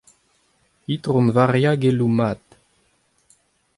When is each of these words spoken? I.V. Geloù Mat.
I.V. 0.93 1.77
Geloù 1.81 2.07
Mat. 2.17 2.41